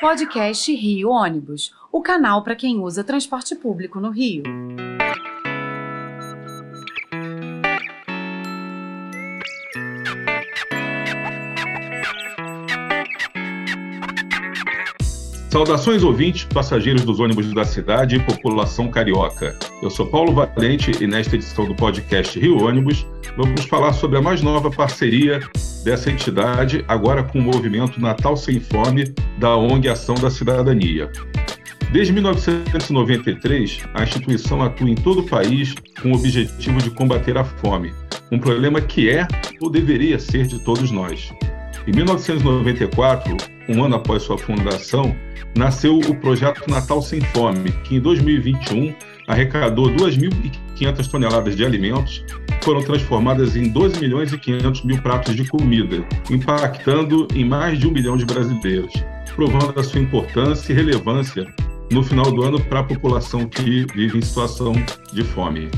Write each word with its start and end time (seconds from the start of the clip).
Podcast 0.00 0.74
Rio 0.74 1.08
Ônibus, 1.08 1.72
o 1.92 2.02
canal 2.02 2.42
para 2.42 2.56
quem 2.56 2.80
usa 2.80 3.04
transporte 3.04 3.54
público 3.54 4.00
no 4.00 4.10
Rio. 4.10 4.42
Saudações 15.48 16.02
ouvintes, 16.02 16.44
passageiros 16.44 17.04
dos 17.04 17.20
ônibus 17.20 17.54
da 17.54 17.64
cidade 17.64 18.16
e 18.16 18.26
população 18.26 18.90
carioca. 18.90 19.56
Eu 19.80 19.88
sou 19.88 20.06
Paulo 20.06 20.34
Valente 20.34 20.90
e 21.00 21.06
nesta 21.06 21.36
edição 21.36 21.66
do 21.66 21.74
podcast 21.76 22.38
Rio 22.38 22.64
Ônibus 22.64 23.06
vamos 23.36 23.64
falar 23.64 23.92
sobre 23.92 24.18
a 24.18 24.22
mais 24.22 24.42
nova 24.42 24.70
parceria 24.72 25.40
dessa 25.84 26.10
entidade, 26.10 26.82
agora 26.88 27.22
com 27.22 27.38
o 27.38 27.42
movimento 27.42 28.00
Natal 28.00 28.36
Sem 28.36 28.58
Fome 28.58 29.14
da 29.38 29.54
ONG 29.54 29.88
Ação 29.88 30.14
da 30.14 30.30
Cidadania. 30.30 31.10
Desde 31.92 32.12
1993, 32.12 33.84
a 33.92 34.02
instituição 34.02 34.62
atua 34.62 34.90
em 34.90 34.94
todo 34.94 35.20
o 35.20 35.28
país 35.28 35.74
com 36.00 36.10
o 36.10 36.14
objetivo 36.14 36.80
de 36.80 36.90
combater 36.90 37.36
a 37.36 37.44
fome, 37.44 37.92
um 38.32 38.38
problema 38.38 38.80
que 38.80 39.10
é 39.10 39.28
ou 39.60 39.70
deveria 39.70 40.18
ser 40.18 40.46
de 40.46 40.58
todos 40.64 40.90
nós. 40.90 41.32
Em 41.86 41.92
1994, 41.94 43.36
um 43.68 43.84
ano 43.84 43.96
após 43.96 44.22
sua 44.22 44.38
fundação, 44.38 45.14
nasceu 45.56 45.98
o 45.98 46.14
projeto 46.16 46.68
Natal 46.68 47.02
Sem 47.02 47.20
Fome, 47.20 47.70
que 47.84 47.96
em 47.96 48.00
2021 48.00 48.94
arrecadou 49.26 49.86
2.500 49.86 51.10
toneladas 51.10 51.56
de 51.56 51.64
alimentos, 51.64 52.24
foram 52.62 52.82
transformadas 52.82 53.56
em 53.56 53.70
12 53.70 54.00
milhões 54.00 54.32
e 54.32 54.38
500 54.38 54.84
mil 54.84 55.00
pratos 55.02 55.34
de 55.34 55.46
comida, 55.48 56.04
impactando 56.30 57.28
em 57.34 57.44
mais 57.44 57.78
de 57.78 57.86
um 57.86 57.90
milhão 57.90 58.16
de 58.16 58.24
brasileiros, 58.24 58.92
provando 59.34 59.78
a 59.78 59.82
sua 59.82 60.00
importância 60.00 60.72
e 60.72 60.76
relevância 60.76 61.46
no 61.90 62.02
final 62.02 62.30
do 62.32 62.42
ano 62.42 62.60
para 62.60 62.80
a 62.80 62.84
população 62.84 63.46
que 63.46 63.86
vive 63.94 64.18
em 64.18 64.22
situação 64.22 64.72
de 65.12 65.22
fome. 65.22 65.70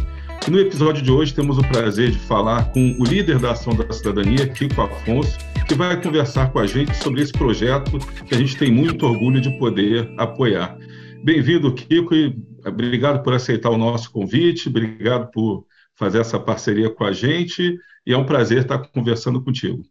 No 0.48 0.60
episódio 0.60 1.02
de 1.02 1.10
hoje 1.10 1.34
temos 1.34 1.58
o 1.58 1.62
prazer 1.62 2.12
de 2.12 2.18
falar 2.20 2.70
com 2.70 2.96
o 3.00 3.04
líder 3.04 3.38
da 3.40 3.50
Ação 3.50 3.74
da 3.74 3.92
Cidadania, 3.92 4.46
Kiko 4.46 4.80
Afonso, 4.80 5.36
que 5.66 5.74
vai 5.74 6.00
conversar 6.00 6.52
com 6.52 6.60
a 6.60 6.66
gente 6.66 6.94
sobre 6.98 7.20
esse 7.20 7.32
projeto 7.32 7.98
que 8.24 8.32
a 8.32 8.38
gente 8.38 8.56
tem 8.56 8.70
muito 8.70 9.04
orgulho 9.04 9.40
de 9.40 9.50
poder 9.58 10.08
apoiar. 10.16 10.78
Bem-vindo, 11.24 11.72
Kiko, 11.74 12.14
e 12.14 12.36
obrigado 12.66 13.22
por 13.22 13.34
aceitar 13.34 13.70
o 13.70 13.78
nosso 13.78 14.10
convite, 14.10 14.68
obrigado 14.68 15.30
por 15.30 15.66
fazer 15.94 16.20
essa 16.20 16.38
parceria 16.38 16.90
com 16.90 17.04
a 17.04 17.12
gente, 17.12 17.78
e 18.06 18.12
é 18.12 18.16
um 18.16 18.26
prazer 18.26 18.62
estar 18.62 18.78
conversando 18.88 19.42
contigo. 19.42 19.82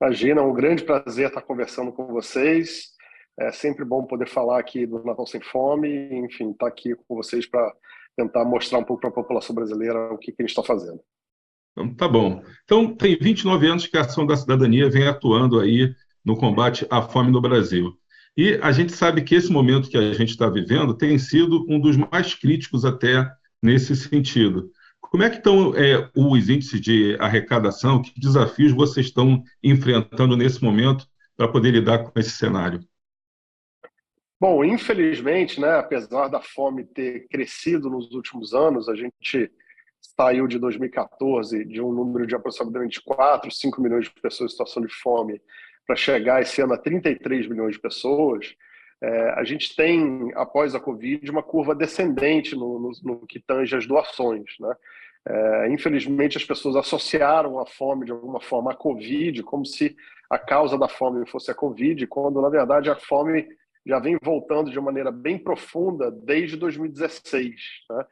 Imagina, 0.00 0.40
é 0.40 0.44
um 0.44 0.52
grande 0.52 0.84
prazer 0.84 1.28
estar 1.28 1.42
conversando 1.42 1.92
com 1.92 2.06
vocês. 2.06 2.94
É 3.38 3.52
sempre 3.52 3.84
bom 3.84 4.04
poder 4.04 4.28
falar 4.28 4.58
aqui 4.58 4.86
do 4.86 5.02
Natal 5.04 5.26
Sem 5.26 5.40
Fome, 5.40 5.88
enfim, 6.12 6.50
estar 6.50 6.66
aqui 6.66 6.94
com 6.94 7.16
vocês 7.16 7.46
para 7.46 7.72
tentar 8.16 8.44
mostrar 8.44 8.78
um 8.78 8.84
pouco 8.84 9.00
para 9.00 9.10
a 9.10 9.12
população 9.12 9.54
brasileira 9.54 10.12
o 10.12 10.18
que, 10.18 10.32
que 10.32 10.42
a 10.42 10.44
gente 10.44 10.50
está 10.50 10.62
fazendo. 10.62 11.00
Então, 11.72 11.94
tá 11.94 12.08
bom. 12.08 12.42
Então, 12.64 12.94
tem 12.94 13.16
29 13.18 13.66
anos 13.66 13.86
que 13.86 13.96
a 13.96 14.00
Ação 14.00 14.26
da 14.26 14.36
Cidadania 14.36 14.88
vem 14.88 15.06
atuando 15.06 15.60
aí 15.60 15.94
no 16.24 16.36
combate 16.36 16.86
à 16.90 17.02
fome 17.02 17.30
no 17.30 17.40
Brasil. 17.40 17.92
E 18.36 18.58
a 18.62 18.70
gente 18.70 18.92
sabe 18.92 19.22
que 19.22 19.34
esse 19.34 19.50
momento 19.50 19.88
que 19.88 19.96
a 19.96 20.12
gente 20.12 20.30
está 20.30 20.48
vivendo 20.48 20.94
tem 20.94 21.18
sido 21.18 21.64
um 21.68 21.80
dos 21.80 21.96
mais 21.96 22.34
críticos 22.34 22.84
até 22.84 23.26
nesse 23.62 23.96
sentido. 23.96 24.70
Como 25.00 25.22
é 25.22 25.30
que 25.30 25.36
estão 25.36 25.74
é, 25.74 26.10
os 26.14 26.48
índices 26.48 26.80
de 26.80 27.16
arrecadação? 27.18 28.02
Que 28.02 28.20
desafios 28.20 28.72
vocês 28.72 29.06
estão 29.06 29.42
enfrentando 29.62 30.36
nesse 30.36 30.62
momento 30.62 31.06
para 31.36 31.48
poder 31.48 31.70
lidar 31.70 32.04
com 32.04 32.18
esse 32.18 32.30
cenário? 32.30 32.80
Bom, 34.38 34.62
infelizmente, 34.62 35.58
né, 35.58 35.78
apesar 35.78 36.28
da 36.28 36.42
fome 36.42 36.84
ter 36.84 37.26
crescido 37.28 37.88
nos 37.88 38.12
últimos 38.12 38.52
anos, 38.52 38.86
a 38.86 38.94
gente 38.94 39.50
saiu 40.14 40.46
de 40.46 40.58
2014 40.58 41.64
de 41.64 41.80
um 41.80 41.90
número 41.90 42.26
de 42.26 42.34
aproximadamente 42.34 43.00
4, 43.02 43.50
5 43.50 43.80
milhões 43.80 44.04
de 44.04 44.12
pessoas 44.20 44.50
em 44.50 44.52
situação 44.52 44.82
de 44.82 44.92
fome 44.92 45.40
para 45.86 45.96
chegar 45.96 46.42
esse 46.42 46.60
ano 46.60 46.74
a 46.74 46.78
33 46.78 47.46
milhões 47.46 47.74
de 47.74 47.80
pessoas, 47.80 48.54
é, 49.00 49.30
a 49.30 49.44
gente 49.44 49.76
tem, 49.76 50.32
após 50.34 50.74
a 50.74 50.80
Covid, 50.80 51.30
uma 51.30 51.42
curva 51.42 51.74
descendente 51.74 52.54
no, 52.54 52.78
no, 52.78 52.90
no 53.02 53.26
que 53.26 53.38
tange 53.38 53.76
as 53.76 53.86
doações. 53.86 54.54
Né? 54.58 54.74
É, 55.28 55.68
infelizmente, 55.70 56.36
as 56.36 56.44
pessoas 56.44 56.76
associaram 56.76 57.58
a 57.58 57.66
fome 57.66 58.06
de 58.06 58.12
alguma 58.12 58.40
forma 58.40 58.72
à 58.72 58.74
Covid, 58.74 59.42
como 59.42 59.66
se 59.66 59.96
a 60.30 60.38
causa 60.38 60.78
da 60.78 60.88
fome 60.88 61.26
fosse 61.26 61.50
a 61.50 61.54
Covid, 61.54 62.06
quando, 62.06 62.40
na 62.40 62.48
verdade, 62.48 62.90
a 62.90 62.96
fome 62.96 63.46
já 63.84 64.00
vem 64.00 64.18
voltando 64.20 64.70
de 64.70 64.80
maneira 64.80 65.12
bem 65.12 65.38
profunda 65.38 66.10
desde 66.10 66.56
2016. 66.56 67.54
Né? 67.90 68.04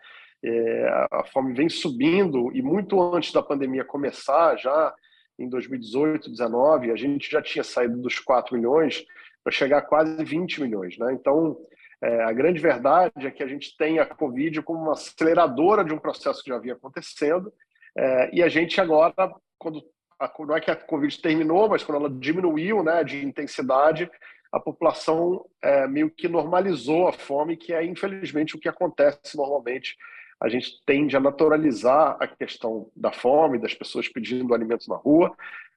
É, 0.44 1.08
a 1.10 1.24
fome 1.32 1.54
vem 1.54 1.68
subindo 1.68 2.54
e 2.54 2.62
muito 2.62 3.00
antes 3.14 3.32
da 3.32 3.42
pandemia 3.42 3.84
começar, 3.84 4.56
já 4.56 4.94
em 5.38 5.48
2018, 5.48 6.28
2019, 6.28 6.90
a 6.90 6.96
gente 6.96 7.30
já 7.30 7.42
tinha 7.42 7.64
saído 7.64 7.96
dos 7.98 8.18
4 8.18 8.56
milhões 8.56 9.04
para 9.42 9.52
chegar 9.52 9.78
a 9.78 9.82
quase 9.82 10.22
20 10.24 10.62
milhões. 10.62 10.96
Né? 10.98 11.12
Então, 11.12 11.56
é, 12.02 12.22
a 12.22 12.32
grande 12.32 12.60
verdade 12.60 13.26
é 13.26 13.30
que 13.30 13.42
a 13.42 13.46
gente 13.46 13.76
tem 13.76 13.98
a 13.98 14.06
Covid 14.06 14.62
como 14.62 14.80
uma 14.80 14.92
aceleradora 14.92 15.84
de 15.84 15.92
um 15.92 15.98
processo 15.98 16.42
que 16.42 16.50
já 16.50 16.58
vinha 16.58 16.74
acontecendo 16.74 17.52
é, 17.96 18.30
e 18.34 18.42
a 18.42 18.48
gente 18.48 18.80
agora, 18.80 19.14
quando 19.58 19.82
a, 20.18 20.30
não 20.40 20.56
é 20.56 20.60
que 20.60 20.70
a 20.70 20.76
Covid 20.76 21.20
terminou, 21.20 21.68
mas 21.68 21.84
quando 21.84 21.98
ela 21.98 22.10
diminuiu 22.10 22.82
né, 22.82 23.04
de 23.04 23.24
intensidade, 23.24 24.10
a 24.52 24.60
população 24.60 25.44
é, 25.62 25.86
meio 25.86 26.10
que 26.10 26.28
normalizou 26.28 27.08
a 27.08 27.12
fome, 27.12 27.56
que 27.56 27.72
é 27.72 27.84
infelizmente 27.84 28.56
o 28.56 28.60
que 28.60 28.68
acontece 28.68 29.36
normalmente 29.36 29.96
a 30.40 30.48
gente 30.48 30.82
tende 30.84 31.16
a 31.16 31.20
naturalizar 31.20 32.16
a 32.20 32.26
questão 32.26 32.90
da 32.94 33.12
fome, 33.12 33.58
das 33.58 33.74
pessoas 33.74 34.08
pedindo 34.08 34.54
alimentos 34.54 34.88
na 34.88 34.96
rua, 34.96 35.34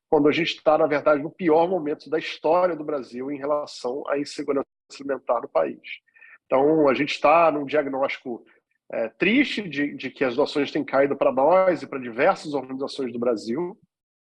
quando 0.09 0.27
a 0.27 0.31
gente 0.31 0.55
está, 0.55 0.77
na 0.77 0.87
verdade, 0.87 1.21
no 1.21 1.31
pior 1.31 1.67
momento 1.67 2.09
da 2.09 2.17
história 2.17 2.75
do 2.75 2.83
Brasil 2.83 3.29
em 3.31 3.37
relação 3.37 4.03
à 4.07 4.17
insegurança 4.17 4.67
alimentar 4.99 5.41
no 5.41 5.49
país. 5.49 5.81
Então, 6.45 6.87
a 6.87 6.93
gente 6.93 7.11
está 7.11 7.51
num 7.51 7.65
diagnóstico 7.65 8.45
é, 8.89 9.09
triste 9.09 9.67
de, 9.67 9.93
de, 9.95 10.09
que 10.09 10.23
as 10.23 10.35
doações 10.35 10.71
têm 10.71 10.83
caído 10.83 11.15
para 11.15 11.31
nós 11.31 11.81
e 11.81 11.87
para 11.87 11.99
diversas 11.99 12.53
organizações 12.53 13.11
do 13.11 13.19
Brasil, 13.19 13.77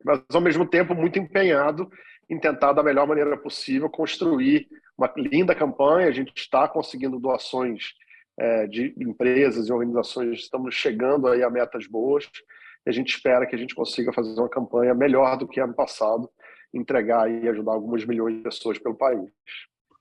mas, 0.04 0.22
ao 0.32 0.40
mesmo 0.40 0.66
tempo, 0.66 0.94
muito 0.94 1.18
empenhado 1.18 1.90
em 2.28 2.38
tentar, 2.38 2.72
da 2.72 2.82
melhor 2.82 3.06
maneira 3.06 3.36
possível, 3.36 3.88
construir 3.88 4.68
uma 4.96 5.10
linda 5.16 5.54
campanha. 5.54 6.08
A 6.08 6.12
gente 6.12 6.32
está 6.36 6.68
conseguindo 6.68 7.18
doações 7.18 7.94
é, 8.38 8.66
de 8.66 8.94
empresas 8.98 9.68
e 9.68 9.72
organizações 9.72 10.38
estamos 10.40 10.74
chegando 10.74 11.28
aí 11.28 11.42
a 11.42 11.50
metas 11.50 11.86
boas 11.86 12.28
e 12.86 12.90
a 12.90 12.92
gente 12.92 13.14
espera 13.14 13.46
que 13.46 13.54
a 13.54 13.58
gente 13.58 13.74
consiga 13.74 14.12
fazer 14.12 14.38
uma 14.38 14.48
campanha 14.48 14.94
melhor 14.94 15.36
do 15.36 15.46
que 15.46 15.60
ano 15.60 15.74
passado, 15.74 16.28
entregar 16.74 17.30
e 17.30 17.48
ajudar 17.48 17.72
algumas 17.72 18.04
milhões 18.04 18.36
de 18.36 18.42
pessoas 18.42 18.78
pelo 18.78 18.96
país. 18.96 19.30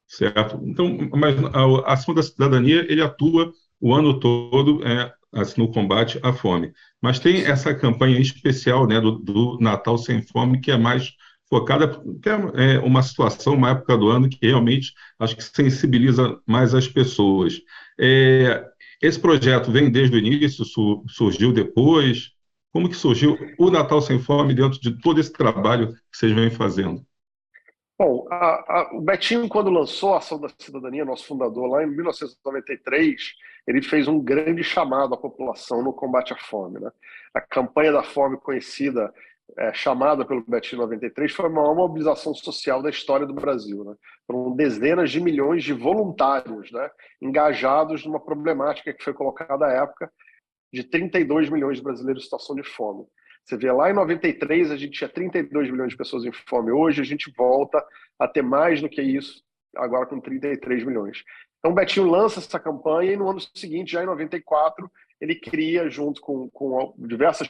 Certo. 0.08 0.60
Então, 0.64 0.98
mas 1.14 1.36
a 1.54 1.94
ação 1.94 2.14
da 2.14 2.24
cidadania 2.24 2.86
ele 2.92 3.02
atua 3.02 3.52
o 3.80 3.94
ano 3.94 4.20
todo 4.20 4.86
é, 4.86 5.12
assim, 5.34 5.62
no 5.62 5.72
combate 5.72 6.20
à 6.24 6.34
fome. 6.34 6.74
Mas 7.02 7.20
tem 7.20 7.46
essa 7.46 7.74
campanha 7.74 8.20
especial 8.20 8.88
né, 8.88 9.00
do, 9.00 9.20
do 9.20 9.58
Natal 9.60 9.98
Sem 9.98 10.22
Fome, 10.22 10.60
que 10.60 10.72
é 10.72 10.78
mais 10.78 11.14
focada, 11.52 12.02
que 12.22 12.30
é, 12.30 12.76
é 12.76 12.80
uma 12.80 13.04
situação, 13.04 13.56
uma 13.56 13.72
época 13.72 13.98
do 13.98 14.08
ano 14.08 14.30
que 14.30 14.38
realmente 14.42 14.94
acho 15.20 15.36
que 15.36 15.44
sensibiliza 15.44 16.40
mais 16.48 16.74
as 16.74 16.88
pessoas. 16.88 17.62
É, 18.00 18.66
esse 19.02 19.20
projeto 19.20 19.70
vem 19.70 19.92
desde 19.92 20.16
o 20.16 20.20
início, 20.20 20.64
su, 20.64 21.04
surgiu 21.10 21.52
depois? 21.52 22.32
Como 22.72 22.88
que 22.88 22.96
surgiu 22.96 23.38
o 23.60 23.70
Natal 23.70 24.02
Sem 24.02 24.18
Fome 24.18 24.54
dentro 24.54 24.80
de 24.80 24.98
todo 25.02 25.20
esse 25.20 25.34
trabalho 25.34 25.90
que 25.90 26.18
vocês 26.18 26.32
vêm 26.32 26.50
fazendo? 26.50 27.06
Bom, 28.00 28.26
a, 28.32 28.36
a, 28.36 28.90
o 28.94 29.02
Betinho, 29.02 29.50
quando 29.50 29.70
lançou 29.70 30.14
a 30.14 30.20
Ação 30.20 30.40
da 30.40 30.50
Cidadania, 30.58 31.04
nosso 31.04 31.28
fundador, 31.28 31.68
lá 31.68 31.84
em 31.84 31.88
1993, 31.88 33.34
ele 33.68 33.82
fez 33.82 34.08
um 34.08 34.20
grande 34.20 34.64
chamado 34.64 35.14
à 35.14 35.18
população 35.18 35.84
no 35.84 35.92
combate 35.92 36.34
à 36.34 36.38
fome. 36.38 36.80
Né? 36.80 36.90
A 37.34 37.42
campanha 37.42 37.92
da 37.92 38.04
fome, 38.04 38.38
conhecida 38.38 39.14
é, 39.58 39.74
chamada 39.74 40.26
pelo 40.26 40.44
Betinho 40.48 40.82
93 40.82 41.32
foi 41.32 41.46
a 41.46 41.50
maior 41.50 41.76
mobilização 41.76 42.34
social 42.34 42.82
da 42.82 42.90
história 42.90 43.26
do 43.26 43.34
Brasil. 43.34 43.84
Né? 43.84 43.96
Foram 44.26 44.56
dezenas 44.56 45.12
de 45.12 45.20
milhões 45.20 45.64
de 45.64 45.74
voluntários 45.74 46.72
né, 46.72 46.90
engajados 47.22 48.06
numa 48.06 48.20
problemática 48.20 48.94
que 48.94 49.04
foi 49.04 49.14
colocada 49.14 49.66
à 49.66 49.72
época 49.72 50.12
de 50.72 50.84
32 50.84 51.50
milhões 51.50 51.78
de 51.78 51.84
brasileiros 51.84 52.24
em 52.24 52.26
situação 52.26 52.56
de 52.56 52.64
fome. 52.64 53.06
Você 53.44 53.58
vê 53.58 53.72
lá 53.72 53.90
em 53.90 53.94
93 53.94 54.72
a 54.72 54.78
gente 54.78 54.98
tinha 54.98 55.10
32 55.10 55.70
milhões 55.72 55.92
de 55.92 55.98
pessoas 55.98 56.24
em 56.24 56.32
fome. 56.32 56.72
Hoje 56.72 57.02
a 57.02 57.06
gente 57.06 57.32
volta 57.36 57.84
a 58.20 58.28
ter 58.28 58.44
mais 58.44 58.80
do 58.82 58.88
que 58.88 59.02
isso, 59.02 59.44
agora 59.76 60.06
com 60.06 60.20
33 60.20 60.84
milhões. 60.84 61.24
Então 61.60 61.72
o 61.72 61.76
Betinho 61.76 62.10
lança 62.10 62.40
essa 62.40 62.60
campanha 62.60 63.14
e 63.14 63.18
no 63.18 63.30
ano 63.30 63.40
seguinte, 63.56 63.92
já 63.92 64.04
em 64.04 64.06
94, 64.06 64.90
ele 65.22 65.36
cria, 65.36 65.88
junto 65.88 66.20
com, 66.20 66.50
com 66.50 66.96
diversas 66.98 67.48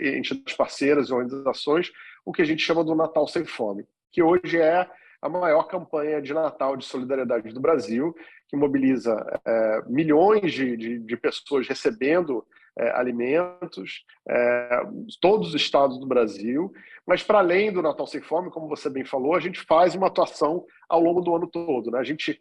entidades 0.00 0.56
parceiras 0.56 1.08
e 1.08 1.12
organizações, 1.12 1.90
o 2.24 2.32
que 2.32 2.40
a 2.40 2.44
gente 2.44 2.62
chama 2.62 2.84
do 2.84 2.94
Natal 2.94 3.26
Sem 3.26 3.44
Fome, 3.44 3.84
que 4.12 4.22
hoje 4.22 4.58
é 4.58 4.88
a 5.20 5.28
maior 5.28 5.64
campanha 5.64 6.22
de 6.22 6.32
Natal 6.32 6.76
de 6.76 6.84
solidariedade 6.84 7.52
do 7.52 7.60
Brasil, 7.60 8.14
que 8.48 8.56
mobiliza 8.56 9.14
é, 9.44 9.82
milhões 9.86 10.52
de, 10.52 10.76
de, 10.76 10.98
de, 10.98 11.16
pessoas 11.16 11.68
recebendo 11.68 12.44
é, 12.78 12.90
alimentos, 12.92 14.04
é, 14.28 14.82
todos 15.20 15.48
os 15.48 15.54
estados 15.54 15.98
do 15.98 16.06
Brasil. 16.06 16.72
Mas, 17.06 17.22
para 17.22 17.38
além 17.38 17.72
do 17.72 17.82
Natal 17.82 18.06
Sem 18.06 18.20
Fome, 18.20 18.50
como 18.50 18.68
você 18.68 18.88
bem 18.88 19.04
falou, 19.04 19.34
a 19.34 19.40
gente 19.40 19.60
faz 19.60 19.94
uma 19.94 20.06
atuação 20.06 20.64
ao 20.88 21.00
longo 21.00 21.20
do 21.20 21.34
ano 21.34 21.46
todo. 21.46 21.90
Né? 21.90 21.98
A 21.98 22.04
gente 22.04 22.40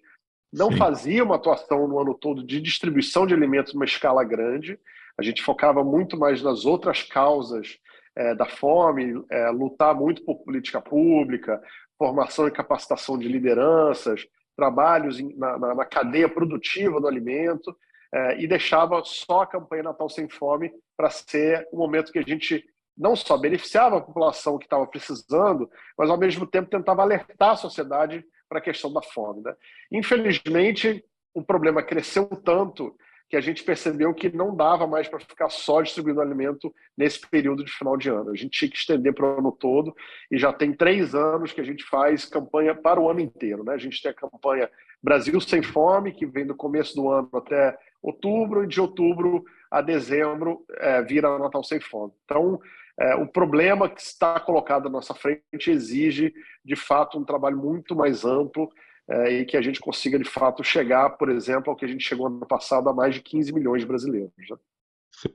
não 0.51 0.71
Sim. 0.71 0.77
fazia 0.77 1.23
uma 1.23 1.35
atuação 1.35 1.87
no 1.87 1.99
ano 1.99 2.13
todo 2.13 2.43
de 2.43 2.59
distribuição 2.59 3.25
de 3.25 3.33
alimentos 3.33 3.73
numa 3.73 3.85
escala 3.85 4.23
grande, 4.23 4.79
a 5.17 5.21
gente 5.21 5.43
focava 5.43 5.83
muito 5.83 6.17
mais 6.17 6.41
nas 6.41 6.65
outras 6.65 7.03
causas 7.03 7.77
é, 8.15 8.33
da 8.33 8.45
fome, 8.45 9.23
é, 9.29 9.49
lutar 9.49 9.93
muito 9.93 10.23
por 10.23 10.43
política 10.43 10.81
pública, 10.81 11.61
formação 11.97 12.47
e 12.47 12.51
capacitação 12.51 13.17
de 13.17 13.27
lideranças, 13.27 14.25
trabalhos 14.55 15.19
na, 15.37 15.57
na, 15.57 15.75
na 15.75 15.85
cadeia 15.85 16.27
produtiva 16.27 16.99
do 16.99 17.07
alimento, 17.07 17.75
é, 18.13 18.41
e 18.41 18.47
deixava 18.47 19.01
só 19.03 19.41
a 19.41 19.47
campanha 19.47 19.83
Natal 19.83 20.09
Sem 20.09 20.27
Fome 20.27 20.71
para 20.97 21.09
ser 21.09 21.67
o 21.71 21.77
momento 21.77 22.11
que 22.11 22.19
a 22.19 22.23
gente 22.23 22.63
não 22.97 23.15
só 23.15 23.37
beneficiava 23.37 23.97
a 23.97 24.01
população 24.01 24.57
que 24.57 24.65
estava 24.65 24.85
precisando, 24.85 25.69
mas 25.97 26.09
ao 26.09 26.17
mesmo 26.17 26.45
tempo 26.45 26.69
tentava 26.69 27.01
alertar 27.01 27.51
a 27.51 27.55
sociedade 27.55 28.25
para 28.49 28.57
a 28.57 28.61
questão 28.61 28.91
da 28.91 29.01
fome. 29.01 29.43
Né? 29.43 29.53
Infelizmente, 29.91 31.05
o 31.33 31.43
problema 31.43 31.83
cresceu 31.83 32.25
tanto 32.25 32.95
que 33.29 33.37
a 33.37 33.41
gente 33.41 33.63
percebeu 33.63 34.11
que 34.11 34.35
não 34.35 34.55
dava 34.55 34.87
mais 34.87 35.07
para 35.07 35.19
ficar 35.19 35.49
só 35.49 35.83
distribuindo 35.83 36.19
alimento 36.19 36.73
nesse 36.97 37.21
período 37.21 37.63
de 37.63 37.71
final 37.71 37.95
de 37.95 38.09
ano. 38.09 38.31
A 38.31 38.35
gente 38.35 38.57
tinha 38.57 38.71
que 38.71 38.77
estender 38.77 39.13
para 39.13 39.23
o 39.23 39.37
ano 39.37 39.51
todo 39.51 39.95
e 40.31 40.37
já 40.37 40.51
tem 40.51 40.73
três 40.73 41.13
anos 41.13 41.53
que 41.53 41.61
a 41.61 41.63
gente 41.63 41.83
faz 41.83 42.25
campanha 42.25 42.73
para 42.73 42.99
o 42.99 43.07
ano 43.07 43.19
inteiro. 43.19 43.63
Né? 43.63 43.73
A 43.73 43.77
gente 43.77 44.01
tem 44.01 44.09
a 44.09 44.15
campanha 44.15 44.67
Brasil 45.01 45.39
Sem 45.39 45.61
Fome, 45.61 46.11
que 46.11 46.25
vem 46.25 46.45
do 46.45 46.55
começo 46.55 46.95
do 46.95 47.07
ano 47.07 47.29
até 47.33 47.77
outubro, 48.01 48.63
e 48.63 48.67
de 48.67 48.81
outubro 48.81 49.45
a 49.69 49.81
dezembro 49.81 50.65
é, 50.77 51.01
vira 51.03 51.37
Natal 51.37 51.63
Sem 51.63 51.79
Fome. 51.79 52.11
Então, 52.25 52.59
é, 52.99 53.15
o 53.15 53.25
problema 53.25 53.89
que 53.89 54.01
está 54.01 54.39
colocado 54.39 54.87
à 54.87 54.89
nossa 54.89 55.13
frente 55.13 55.71
exige, 55.71 56.33
de 56.63 56.75
fato, 56.75 57.17
um 57.17 57.23
trabalho 57.23 57.57
muito 57.57 57.95
mais 57.95 58.25
amplo 58.25 58.69
é, 59.09 59.39
e 59.39 59.45
que 59.45 59.55
a 59.55 59.61
gente 59.61 59.79
consiga, 59.79 60.19
de 60.19 60.29
fato, 60.29 60.63
chegar, 60.63 61.11
por 61.11 61.29
exemplo, 61.29 61.71
ao 61.71 61.75
que 61.75 61.85
a 61.85 61.87
gente 61.87 62.03
chegou 62.03 62.27
ano 62.27 62.45
passado 62.45 62.89
a 62.89 62.93
mais 62.93 63.15
de 63.15 63.21
15 63.21 63.53
milhões 63.53 63.81
de 63.81 63.87
brasileiros. 63.87 64.31
Né? 64.37 64.57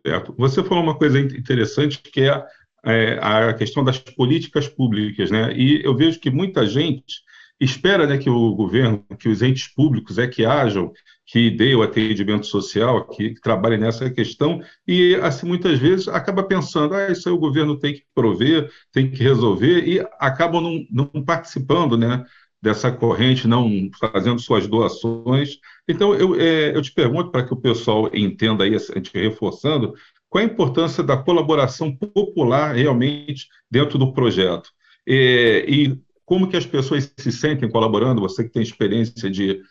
Certo. 0.04 0.34
Você 0.38 0.62
falou 0.62 0.84
uma 0.84 0.96
coisa 0.96 1.18
interessante 1.18 2.00
que 2.02 2.22
é, 2.22 2.46
é, 2.84 3.18
a 3.20 3.54
questão 3.54 3.82
das 3.82 3.98
políticas 3.98 4.68
públicas, 4.68 5.30
né? 5.30 5.52
E 5.54 5.82
eu 5.84 5.96
vejo 5.96 6.20
que 6.20 6.30
muita 6.30 6.66
gente 6.66 7.22
espera 7.60 8.06
né, 8.06 8.18
que 8.18 8.28
o 8.28 8.54
governo, 8.54 9.04
que 9.18 9.28
os 9.28 9.42
entes 9.42 9.68
públicos 9.68 10.18
é 10.18 10.26
que 10.26 10.44
ajam, 10.44 10.92
que 11.26 11.50
dê 11.50 11.74
o 11.74 11.82
atendimento 11.82 12.46
social, 12.46 13.08
que, 13.08 13.34
trabalhem 13.40 13.78
nessa 13.78 14.10
questão, 14.10 14.60
e 14.86 15.14
assim 15.16 15.46
muitas 15.46 15.78
vezes 15.78 16.08
acaba 16.08 16.42
pensando, 16.42 16.94
ah, 16.94 17.10
isso 17.10 17.28
aí 17.28 17.34
o 17.34 17.38
governo 17.38 17.78
tem 17.78 17.94
que 17.94 18.04
prover, 18.14 18.70
tem 18.92 19.10
que 19.10 19.22
resolver, 19.22 19.86
e 19.88 20.00
acabam 20.18 20.86
não, 20.90 21.08
não 21.14 21.24
participando, 21.24 21.96
né? 21.96 22.24
dessa 22.64 22.90
corrente, 22.90 23.46
não 23.46 23.90
fazendo 24.00 24.40
suas 24.40 24.66
doações. 24.66 25.58
Então, 25.86 26.14
eu, 26.14 26.40
é, 26.40 26.74
eu 26.74 26.80
te 26.80 26.90
pergunto, 26.90 27.30
para 27.30 27.44
que 27.44 27.52
o 27.52 27.60
pessoal 27.60 28.08
entenda 28.14 28.64
aí, 28.64 28.74
a 28.74 28.78
gente 28.78 29.10
reforçando, 29.12 29.92
qual 30.30 30.42
a 30.42 30.46
importância 30.46 31.04
da 31.04 31.14
colaboração 31.14 31.94
popular 31.94 32.74
realmente 32.74 33.48
dentro 33.70 33.98
do 33.98 34.14
projeto? 34.14 34.70
É, 35.06 35.64
e 35.68 36.00
como 36.24 36.48
que 36.48 36.56
as 36.56 36.66
pessoas 36.66 37.12
se 37.16 37.32
sentem 37.32 37.70
colaborando? 37.70 38.20
Você 38.20 38.44
que 38.44 38.50
tem 38.50 38.62
experiência 38.62 39.30
de, 39.30 39.62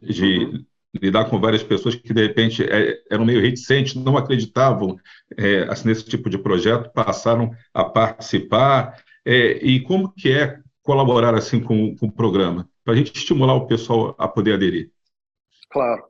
de 0.00 0.38
uhum. 0.38 0.64
lidar 1.00 1.24
com 1.26 1.40
várias 1.40 1.62
pessoas 1.62 1.94
que, 1.94 2.12
de 2.12 2.22
repente, 2.22 2.62
é, 2.64 3.02
eram 3.10 3.24
meio 3.24 3.40
reticentes, 3.40 3.94
não 3.94 4.16
acreditavam 4.16 4.96
é, 5.36 5.64
assim, 5.64 5.88
nesse 5.88 6.04
tipo 6.04 6.28
de 6.28 6.38
projeto, 6.38 6.92
passaram 6.92 7.50
a 7.72 7.84
participar. 7.84 9.02
É, 9.24 9.64
e 9.64 9.80
como 9.80 10.12
que 10.12 10.30
é 10.32 10.58
colaborar 10.82 11.34
assim 11.34 11.60
com, 11.60 11.96
com 11.96 12.06
o 12.06 12.12
programa, 12.12 12.68
para 12.84 12.94
a 12.94 12.96
gente 12.96 13.16
estimular 13.16 13.54
o 13.54 13.66
pessoal 13.66 14.14
a 14.18 14.26
poder 14.26 14.54
aderir. 14.54 14.90
Claro. 15.70 16.04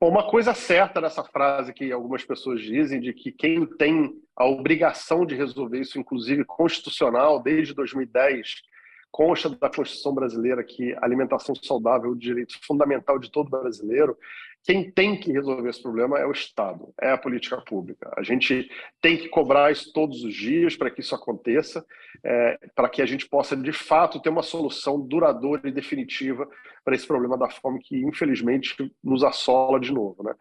Bom, 0.00 0.08
uma 0.08 0.30
coisa 0.30 0.54
certa 0.54 1.00
nessa 1.00 1.22
frase 1.24 1.74
que 1.74 1.92
algumas 1.92 2.24
pessoas 2.24 2.62
dizem, 2.62 3.00
de 3.00 3.12
que 3.12 3.30
quem 3.32 3.66
tem 3.66 4.12
a 4.36 4.46
obrigação 4.46 5.26
de 5.26 5.34
resolver 5.34 5.80
isso, 5.80 5.98
inclusive 5.98 6.44
constitucional, 6.44 7.42
desde 7.42 7.74
2010, 7.74 8.62
consta 9.10 9.48
da 9.48 9.68
Constituição 9.68 10.14
brasileira 10.14 10.62
que 10.62 10.96
alimentação 11.00 11.54
saudável 11.54 12.10
é 12.10 12.12
o 12.12 12.16
direito 12.16 12.54
fundamental 12.62 13.18
de 13.18 13.30
todo 13.30 13.50
brasileiro, 13.50 14.16
quem 14.62 14.90
tem 14.90 15.18
que 15.18 15.32
resolver 15.32 15.68
esse 15.70 15.82
problema 15.82 16.18
é 16.18 16.26
o 16.26 16.32
Estado, 16.32 16.92
é 17.00 17.10
a 17.10 17.18
política 17.18 17.60
pública. 17.62 18.12
A 18.16 18.22
gente 18.22 18.68
tem 19.00 19.16
que 19.16 19.28
cobrar 19.28 19.72
isso 19.72 19.90
todos 19.92 20.22
os 20.22 20.34
dias 20.34 20.76
para 20.76 20.90
que 20.90 21.00
isso 21.00 21.14
aconteça, 21.14 21.84
é, 22.22 22.58
para 22.74 22.88
que 22.88 23.00
a 23.00 23.06
gente 23.06 23.26
possa, 23.26 23.56
de 23.56 23.72
fato, 23.72 24.20
ter 24.20 24.28
uma 24.28 24.42
solução 24.42 25.00
duradoura 25.00 25.66
e 25.66 25.72
definitiva 25.72 26.46
para 26.84 26.94
esse 26.94 27.06
problema 27.06 27.38
da 27.38 27.48
fome 27.48 27.80
que, 27.80 27.96
infelizmente, 28.04 28.74
nos 29.02 29.24
assola 29.24 29.80
de 29.80 29.92
novo. 29.92 30.22
Né? 30.22 30.34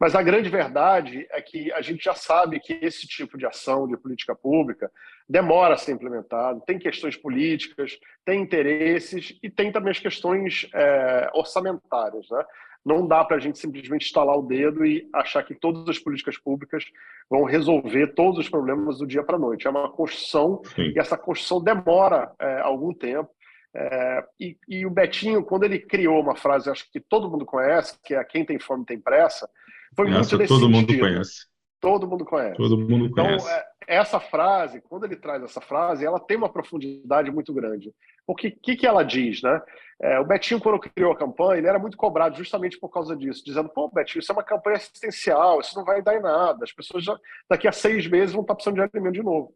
Mas 0.00 0.14
a 0.14 0.22
grande 0.22 0.48
verdade 0.48 1.26
é 1.30 1.42
que 1.42 1.70
a 1.72 1.82
gente 1.82 2.04
já 2.04 2.14
sabe 2.14 2.60
que 2.60 2.78
esse 2.80 3.06
tipo 3.06 3.36
de 3.36 3.46
ação 3.46 3.86
de 3.86 3.96
política 3.96 4.34
pública 4.34 4.90
demora 5.28 5.74
a 5.74 5.78
ser 5.78 5.92
implementado, 5.92 6.62
tem 6.66 6.78
questões 6.78 7.16
políticas, 7.16 7.98
tem 8.24 8.40
interesses 8.40 9.38
e 9.42 9.50
tem 9.50 9.70
também 9.70 9.90
as 9.90 9.98
questões 9.98 10.68
é, 10.72 11.30
orçamentárias. 11.34 12.26
Né? 12.30 12.44
Não 12.86 13.04
dá 13.04 13.24
para 13.24 13.36
a 13.36 13.40
gente 13.40 13.58
simplesmente 13.58 14.06
estalar 14.06 14.38
o 14.38 14.46
dedo 14.46 14.86
e 14.86 15.08
achar 15.12 15.42
que 15.42 15.56
todas 15.56 15.88
as 15.88 15.98
políticas 15.98 16.38
públicas 16.38 16.84
vão 17.28 17.42
resolver 17.42 18.14
todos 18.14 18.38
os 18.38 18.48
problemas 18.48 18.98
do 18.98 19.06
dia 19.06 19.24
para 19.24 19.34
a 19.34 19.40
noite. 19.40 19.66
É 19.66 19.70
uma 19.70 19.90
construção 19.90 20.62
Sim. 20.76 20.92
e 20.94 20.98
essa 21.00 21.18
construção 21.18 21.60
demora 21.60 22.32
é, 22.40 22.60
algum 22.60 22.94
tempo. 22.94 23.28
É, 23.74 24.24
e, 24.38 24.56
e, 24.68 24.86
o 24.86 24.90
Betinho, 24.90 25.44
quando 25.44 25.64
ele 25.64 25.80
criou 25.80 26.22
uma 26.22 26.36
frase, 26.36 26.70
acho 26.70 26.88
que 26.92 27.00
todo 27.00 27.28
mundo 27.28 27.44
conhece, 27.44 27.98
que 28.04 28.14
é 28.14 28.22
quem 28.22 28.44
tem 28.44 28.58
fome 28.60 28.86
tem 28.86 29.00
pressa, 29.00 29.50
foi 29.96 30.06
essa 30.06 30.18
muito 30.18 30.38
desse 30.38 30.48
todo 30.48 30.66
sentido. 30.66 30.92
mundo 30.92 30.98
conhece. 31.00 31.46
Todo 31.80 32.06
mundo 32.06 32.24
conhece. 32.24 32.56
Todo 32.56 32.78
mundo 32.78 33.06
então, 33.06 33.24
conhece. 33.24 33.46
Então, 33.46 33.62
essa 33.88 34.20
frase, 34.20 34.80
quando 34.88 35.04
ele 35.04 35.16
traz 35.16 35.42
essa 35.42 35.60
frase, 35.60 36.06
ela 36.06 36.20
tem 36.20 36.36
uma 36.36 36.48
profundidade 36.48 37.32
muito 37.32 37.52
grande. 37.52 37.92
O 38.26 38.34
que, 38.34 38.50
que, 38.50 38.76
que 38.76 38.86
ela 38.86 39.04
diz, 39.04 39.42
né? 39.42 39.60
É, 40.00 40.18
o 40.18 40.24
Betinho, 40.24 40.60
quando 40.60 40.78
criou 40.78 41.12
a 41.12 41.16
campanha, 41.16 41.58
ele 41.58 41.68
era 41.68 41.78
muito 41.78 41.96
cobrado 41.96 42.36
justamente 42.36 42.78
por 42.78 42.90
causa 42.90 43.16
disso, 43.16 43.44
dizendo: 43.44 43.68
pô, 43.68 43.88
Betinho, 43.88 44.20
isso 44.20 44.30
é 44.30 44.34
uma 44.34 44.42
campanha 44.42 44.76
assistencial, 44.76 45.60
isso 45.60 45.76
não 45.76 45.84
vai 45.84 46.02
dar 46.02 46.16
em 46.16 46.20
nada, 46.20 46.64
as 46.64 46.72
pessoas 46.72 47.04
já, 47.04 47.16
daqui 47.48 47.66
a 47.66 47.72
seis 47.72 48.06
meses 48.06 48.32
vão 48.32 48.42
estar 48.42 48.54
precisando 48.54 48.76
de 48.76 48.82
alimento 48.82 49.14
de 49.14 49.22
novo. 49.22 49.54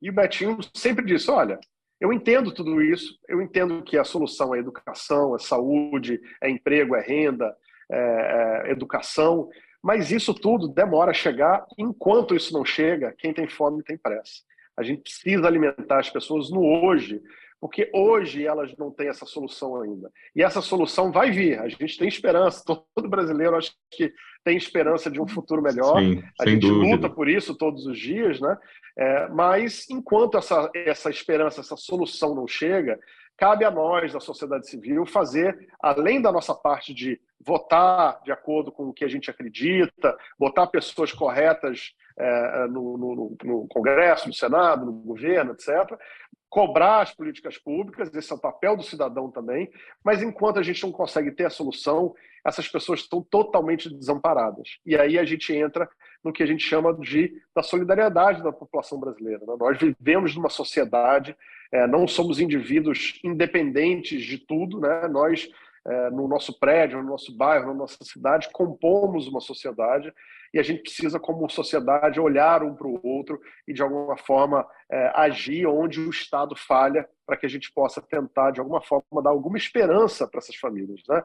E 0.00 0.08
o 0.08 0.12
Betinho 0.12 0.58
sempre 0.74 1.04
disse: 1.04 1.30
olha, 1.30 1.58
eu 2.00 2.12
entendo 2.12 2.52
tudo 2.52 2.82
isso, 2.82 3.18
eu 3.28 3.42
entendo 3.42 3.82
que 3.82 3.98
a 3.98 4.04
solução 4.04 4.54
é 4.54 4.58
educação, 4.58 5.34
é 5.34 5.38
saúde, 5.38 6.20
é 6.42 6.48
emprego, 6.48 6.94
é 6.94 7.00
renda, 7.00 7.54
é, 7.90 8.62
é 8.66 8.70
educação, 8.70 9.48
mas 9.82 10.10
isso 10.10 10.34
tudo 10.34 10.68
demora 10.68 11.10
a 11.10 11.14
chegar. 11.14 11.66
Enquanto 11.78 12.34
isso 12.34 12.52
não 12.52 12.64
chega, 12.64 13.14
quem 13.18 13.32
tem 13.32 13.48
fome 13.48 13.82
tem 13.82 13.96
pressa. 13.96 14.42
A 14.76 14.82
gente 14.82 15.02
precisa 15.02 15.46
alimentar 15.46 16.00
as 16.00 16.10
pessoas 16.10 16.50
no 16.50 16.60
hoje, 16.60 17.22
porque 17.60 17.90
hoje 17.92 18.46
elas 18.46 18.76
não 18.76 18.90
têm 18.90 19.08
essa 19.08 19.24
solução 19.24 19.80
ainda. 19.80 20.10
E 20.34 20.42
essa 20.42 20.60
solução 20.60 21.10
vai 21.10 21.30
vir. 21.30 21.58
A 21.58 21.68
gente 21.68 21.98
tem 21.98 22.08
esperança. 22.08 22.62
Todo 22.94 23.08
brasileiro 23.08 23.56
acho 23.56 23.72
que 23.90 24.12
tem 24.44 24.56
esperança 24.56 25.10
de 25.10 25.20
um 25.20 25.26
futuro 25.26 25.62
melhor. 25.62 26.00
Sim, 26.00 26.22
a 26.40 26.48
gente 26.48 26.60
dúvida. 26.66 26.94
luta 26.94 27.10
por 27.10 27.28
isso 27.28 27.54
todos 27.56 27.84
os 27.86 27.98
dias, 27.98 28.40
né? 28.40 28.56
É, 28.96 29.28
mas 29.28 29.90
enquanto 29.90 30.38
essa, 30.38 30.70
essa 30.74 31.10
esperança, 31.10 31.60
essa 31.60 31.76
solução 31.76 32.34
não 32.34 32.46
chega, 32.46 32.98
cabe 33.36 33.64
a 33.64 33.70
nós, 33.70 34.12
da 34.12 34.20
sociedade 34.20 34.68
civil, 34.68 35.04
fazer, 35.06 35.68
além 35.80 36.20
da 36.20 36.32
nossa 36.32 36.54
parte 36.54 36.94
de 36.94 37.20
votar 37.40 38.20
de 38.24 38.32
acordo 38.32 38.72
com 38.72 38.84
o 38.88 38.92
que 38.92 39.04
a 39.04 39.08
gente 39.08 39.30
acredita, 39.30 40.16
botar 40.38 40.66
pessoas 40.66 41.12
corretas 41.12 41.94
é, 42.18 42.66
no, 42.68 42.96
no, 42.96 43.36
no, 43.44 43.68
Congresso, 43.68 44.26
no 44.26 44.34
Senado, 44.34 44.86
no 44.86 44.92
governo, 44.92 45.52
etc., 45.52 45.98
cobrar 46.48 47.02
as 47.02 47.12
políticas 47.12 47.58
públicas, 47.58 48.14
esse 48.14 48.32
é 48.32 48.34
o 48.34 48.40
papel 48.40 48.76
do 48.76 48.82
cidadão 48.82 49.30
também, 49.30 49.70
mas 50.02 50.22
enquanto 50.22 50.58
a 50.58 50.62
gente 50.62 50.82
não 50.82 50.92
consegue 50.92 51.30
ter 51.30 51.44
a 51.44 51.50
solução, 51.50 52.14
essas 52.44 52.66
pessoas 52.68 53.00
estão 53.00 53.20
totalmente 53.20 53.92
desamparadas. 53.92 54.78
E 54.86 54.96
aí 54.96 55.18
a 55.18 55.24
gente 55.24 55.52
entra 55.52 55.88
no 56.24 56.32
que 56.32 56.42
a 56.42 56.46
gente 56.46 56.64
chama 56.64 56.94
de 56.94 57.42
da 57.54 57.62
solidariedade 57.62 58.42
da 58.42 58.52
população 58.52 58.98
brasileira. 58.98 59.44
Né? 59.46 59.54
Nós 59.58 59.76
vivemos 59.78 60.34
numa 60.34 60.48
sociedade, 60.48 61.36
é, 61.72 61.86
não 61.86 62.06
somos 62.06 62.40
indivíduos 62.40 63.18
independentes 63.24 64.22
de 64.22 64.38
tudo, 64.38 64.80
né? 64.80 65.08
nós 65.08 65.48
é, 65.86 66.10
no 66.10 66.26
nosso 66.26 66.58
prédio, 66.58 67.00
no 67.02 67.10
nosso 67.10 67.36
bairro, 67.36 67.68
na 67.68 67.74
nossa 67.74 67.98
cidade, 68.02 68.50
compomos 68.52 69.28
uma 69.28 69.40
sociedade 69.40 70.12
e 70.52 70.58
a 70.58 70.62
gente 70.62 70.82
precisa, 70.82 71.20
como 71.20 71.48
sociedade, 71.48 72.18
olhar 72.18 72.62
um 72.62 72.74
para 72.74 72.86
o 72.86 73.00
outro 73.06 73.40
e, 73.68 73.72
de 73.72 73.82
alguma 73.82 74.16
forma, 74.16 74.66
é, 74.90 75.12
agir 75.14 75.66
onde 75.66 76.00
o 76.00 76.10
Estado 76.10 76.56
falha 76.56 77.08
para 77.26 77.36
que 77.36 77.46
a 77.46 77.48
gente 77.48 77.70
possa 77.72 78.00
tentar, 78.00 78.52
de 78.52 78.60
alguma 78.60 78.80
forma, 78.80 79.22
dar 79.22 79.30
alguma 79.30 79.56
esperança 79.56 80.26
para 80.26 80.38
essas 80.38 80.56
famílias. 80.56 81.02
Né? 81.08 81.22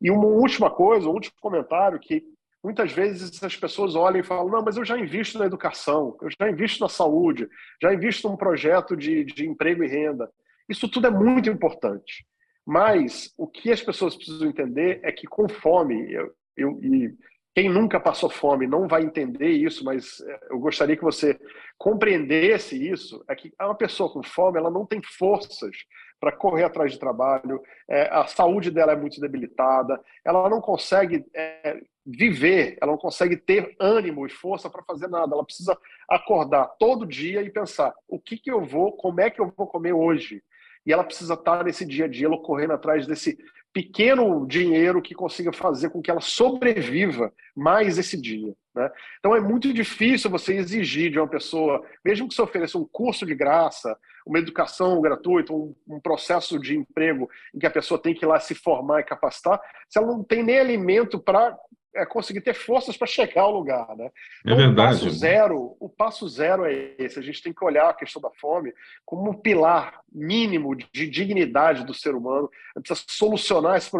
E 0.00 0.10
uma 0.10 0.26
última 0.26 0.70
coisa, 0.70 1.08
um 1.08 1.12
último 1.12 1.36
comentário 1.40 1.98
que 1.98 2.24
muitas 2.64 2.90
vezes 2.92 3.42
as 3.42 3.56
pessoas 3.56 3.94
olham 3.94 4.20
e 4.20 4.24
falam: 4.24 4.48
não, 4.48 4.62
mas 4.64 4.78
eu 4.78 4.84
já 4.84 4.98
invisto 4.98 5.38
na 5.38 5.44
educação, 5.44 6.16
eu 6.22 6.28
já 6.30 6.50
invisto 6.50 6.82
na 6.82 6.88
saúde, 6.88 7.46
já 7.80 7.92
invisto 7.92 8.28
num 8.28 8.36
projeto 8.36 8.96
de, 8.96 9.24
de 9.24 9.46
emprego 9.46 9.84
e 9.84 9.88
renda. 9.88 10.30
Isso 10.66 10.88
tudo 10.88 11.06
é 11.06 11.10
muito 11.10 11.50
importante. 11.50 12.26
Mas 12.66 13.30
o 13.36 13.46
que 13.46 13.70
as 13.70 13.82
pessoas 13.82 14.16
precisam 14.16 14.48
entender 14.48 15.00
é 15.02 15.12
que 15.12 15.26
com 15.26 15.46
fome, 15.46 16.10
eu, 16.10 16.32
eu, 16.56 16.80
e 16.82 17.14
quem 17.54 17.68
nunca 17.68 18.00
passou 18.00 18.30
fome 18.30 18.66
não 18.66 18.88
vai 18.88 19.02
entender 19.02 19.50
isso, 19.50 19.84
mas 19.84 20.20
é, 20.22 20.38
eu 20.50 20.58
gostaria 20.58 20.96
que 20.96 21.04
você 21.04 21.38
compreendesse 21.76 22.90
isso, 22.90 23.22
é 23.28 23.34
que 23.34 23.52
uma 23.60 23.74
pessoa 23.74 24.10
com 24.10 24.22
fome 24.22 24.58
ela 24.58 24.70
não 24.70 24.86
tem 24.86 25.02
forças 25.02 25.76
para 26.20 26.32
correr 26.32 26.64
atrás 26.64 26.92
de 26.92 26.98
trabalho, 26.98 27.62
é, 27.88 28.08
a 28.10 28.26
saúde 28.26 28.70
dela 28.70 28.92
é 28.92 28.96
muito 28.96 29.20
debilitada, 29.20 30.00
ela 30.24 30.48
não 30.48 30.60
consegue 30.60 31.24
é, 31.34 31.80
viver, 32.04 32.78
ela 32.80 32.92
não 32.92 32.98
consegue 32.98 33.36
ter 33.36 33.74
ânimo 33.78 34.26
e 34.26 34.30
força 34.30 34.70
para 34.70 34.82
fazer 34.82 35.08
nada, 35.08 35.34
ela 35.34 35.44
precisa 35.44 35.76
acordar 36.08 36.66
todo 36.78 37.06
dia 37.06 37.42
e 37.42 37.50
pensar 37.50 37.92
o 38.08 38.18
que, 38.18 38.36
que 38.36 38.50
eu 38.50 38.64
vou, 38.64 38.92
como 38.92 39.20
é 39.20 39.30
que 39.30 39.40
eu 39.40 39.52
vou 39.56 39.66
comer 39.66 39.92
hoje, 39.92 40.42
e 40.86 40.92
ela 40.92 41.04
precisa 41.04 41.34
estar 41.34 41.64
nesse 41.64 41.84
dia 41.84 42.04
a 42.04 42.08
dia, 42.08 42.26
ela 42.26 42.38
correndo 42.38 42.72
atrás 42.72 43.06
desse 43.06 43.38
pequeno 43.72 44.46
dinheiro 44.46 45.02
que 45.02 45.14
consiga 45.14 45.52
fazer 45.52 45.90
com 45.90 46.00
que 46.00 46.10
ela 46.10 46.20
sobreviva 46.20 47.32
mais 47.56 47.98
esse 47.98 48.20
dia. 48.20 48.54
Né? 48.74 48.90
Então 49.18 49.34
é 49.34 49.40
muito 49.40 49.72
difícil 49.72 50.30
você 50.30 50.54
exigir 50.54 51.10
de 51.10 51.18
uma 51.18 51.26
pessoa, 51.26 51.84
mesmo 52.04 52.28
que 52.28 52.34
você 52.34 52.42
ofereça 52.42 52.78
um 52.78 52.88
curso 52.90 53.26
de 53.26 53.34
graça, 53.34 53.98
uma 54.24 54.38
educação 54.38 55.00
gratuita, 55.00 55.52
um, 55.52 55.74
um, 55.88 56.00
processo 56.00 56.58
de 56.58 56.76
emprego 56.76 57.28
em 57.54 57.58
que 57.58 57.66
a 57.66 57.70
pessoa 57.70 58.00
tem 58.00 58.14
que 58.14 58.24
ir 58.24 58.28
lá 58.28 58.40
se 58.40 58.54
formar 58.54 59.00
e 59.00 59.04
capacitar, 59.04 59.60
se 59.88 59.98
ela 59.98 60.06
não 60.06 60.24
tem 60.24 60.42
nem 60.42 60.58
alimento 60.58 61.18
para 61.18 61.56
é 61.96 62.04
conseguir 62.04 62.40
ter 62.40 62.54
forças 62.54 62.96
para 62.96 63.06
chegar 63.06 63.42
ao 63.42 63.52
lugar, 63.52 63.96
né? 63.96 64.06
É 64.06 64.10
então, 64.44 64.54
é 64.54 64.66
verdade. 64.66 64.96
O 64.96 64.98
passo 64.98 65.10
zero, 65.10 65.76
o 65.78 65.88
passo 65.88 66.28
zero 66.28 66.64
é 66.64 66.94
esse. 66.98 67.20
A 67.20 67.22
gente 67.22 67.40
tem 67.40 67.52
que 67.52 67.64
olhar 67.64 67.88
a 67.88 67.94
questão 67.94 68.20
da 68.20 68.30
fome 68.32 68.74
como 69.04 69.30
um 69.30 69.34
pilar 69.34 70.00
mínimo 70.12 70.74
de 70.74 71.08
dignidade 71.08 71.84
do 71.84 71.94
ser 71.94 72.16
humano. 72.16 72.50
A 72.74 72.80
gente 72.80 72.88
precisa 72.88 73.06
solucionar 73.08 73.76
esse 73.76 73.90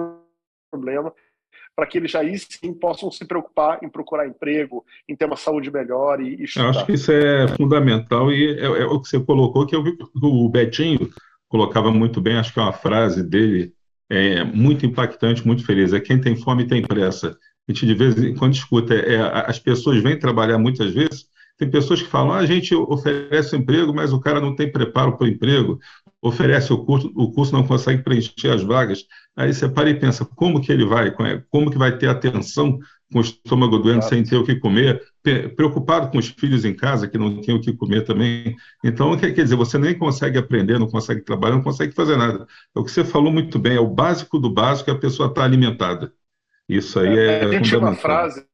problema 0.72 1.14
para 1.76 1.86
que 1.86 1.98
eles 1.98 2.10
já 2.10 2.20
aí 2.20 2.38
sim 2.38 2.72
possam 2.72 3.10
se 3.10 3.24
preocupar 3.24 3.78
em 3.82 3.88
procurar 3.88 4.26
emprego, 4.26 4.84
em 5.08 5.16
ter 5.16 5.24
uma 5.24 5.36
saúde 5.36 5.70
melhor 5.70 6.20
e, 6.20 6.36
e 6.36 6.44
estudar. 6.44 6.66
Eu 6.66 6.70
acho 6.70 6.86
que 6.86 6.92
isso 6.92 7.10
é 7.12 7.48
fundamental 7.48 8.32
e 8.32 8.58
é, 8.58 8.64
é 8.64 8.86
o 8.86 9.00
que 9.00 9.08
você 9.08 9.20
colocou, 9.20 9.66
que 9.66 9.74
eu 9.74 9.82
vi 9.82 9.96
que 9.96 10.04
o 10.22 10.48
Betinho 10.48 11.10
colocava 11.48 11.90
muito 11.90 12.20
bem, 12.20 12.36
acho 12.36 12.52
que 12.52 12.60
é 12.60 12.62
uma 12.62 12.72
frase 12.72 13.22
dele 13.22 13.72
é, 14.10 14.44
muito 14.44 14.86
impactante, 14.86 15.46
muito 15.46 15.64
feliz. 15.64 15.92
É 15.92 16.00
quem 16.00 16.20
tem 16.20 16.36
fome 16.36 16.66
tem 16.66 16.82
pressa 16.82 17.36
a 17.68 17.72
gente 17.72 17.86
de 17.86 17.94
vez 17.94 18.18
em 18.18 18.34
quando 18.34 18.54
escuta, 18.54 18.94
é, 18.94 19.20
as 19.48 19.58
pessoas 19.58 20.02
vêm 20.02 20.18
trabalhar 20.18 20.58
muitas 20.58 20.92
vezes, 20.92 21.26
tem 21.56 21.70
pessoas 21.70 22.02
que 22.02 22.08
falam, 22.08 22.32
ah, 22.32 22.38
a 22.38 22.46
gente 22.46 22.74
oferece 22.74 23.56
emprego, 23.56 23.94
mas 23.94 24.12
o 24.12 24.20
cara 24.20 24.40
não 24.40 24.54
tem 24.54 24.70
preparo 24.70 25.16
para 25.16 25.24
o 25.24 25.28
emprego, 25.28 25.78
oferece 26.24 26.72
o 26.72 26.82
curso, 26.82 27.12
o 27.14 27.30
curso 27.30 27.52
não 27.52 27.66
consegue 27.66 28.02
preencher 28.02 28.48
as 28.48 28.62
vagas. 28.62 29.04
Aí 29.36 29.52
você 29.52 29.68
para 29.68 29.90
e 29.90 29.94
pensa, 29.94 30.24
como 30.24 30.60
que 30.60 30.72
ele 30.72 30.86
vai, 30.86 31.14
como 31.50 31.70
que 31.70 31.76
vai 31.76 31.98
ter 31.98 32.08
atenção 32.08 32.78
com 33.12 33.18
o 33.18 33.20
estômago 33.20 33.78
doendo 33.78 33.98
Exato. 33.98 34.14
sem 34.14 34.24
ter 34.24 34.36
o 34.36 34.44
que 34.44 34.56
comer, 34.56 35.02
preocupado 35.54 36.10
com 36.10 36.16
os 36.16 36.28
filhos 36.28 36.64
em 36.64 36.74
casa 36.74 37.06
que 37.06 37.18
não 37.18 37.42
têm 37.42 37.54
o 37.54 37.60
que 37.60 37.76
comer 37.76 38.06
também. 38.06 38.56
Então, 38.82 39.14
quer 39.18 39.32
dizer, 39.32 39.54
você 39.54 39.76
nem 39.76 39.96
consegue 39.96 40.38
aprender, 40.38 40.78
não 40.78 40.88
consegue 40.88 41.20
trabalhar, 41.20 41.56
não 41.56 41.62
consegue 41.62 41.92
fazer 41.92 42.16
nada. 42.16 42.46
É 42.74 42.80
o 42.80 42.82
que 42.82 42.90
você 42.90 43.04
falou 43.04 43.30
muito 43.30 43.58
bem, 43.58 43.76
é 43.76 43.80
o 43.80 43.86
básico 43.86 44.38
do 44.38 44.48
básico, 44.48 44.90
a 44.90 44.98
pessoa 44.98 45.28
está 45.28 45.44
alimentada. 45.44 46.10
Isso 46.66 46.98
aí 46.98 47.18
é. 47.18 47.44
é, 47.44 47.54
é 47.54 47.60
tinha 47.60 47.78
uma 47.78 47.94
frase 47.94 48.46